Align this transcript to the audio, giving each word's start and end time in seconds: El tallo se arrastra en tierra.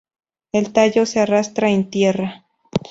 El 0.51 0.73
tallo 0.73 1.05
se 1.05 1.19
arrastra 1.19 1.69
en 1.69 1.91
tierra. 1.91 2.47